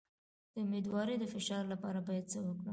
[0.53, 2.69] د امیدوارۍ د فشار لپاره باید څه وکړم؟